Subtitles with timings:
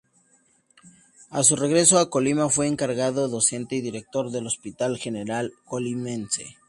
[1.29, 6.57] A su regreso a Colima, fue encargado docente y director del Hospital General Colimense.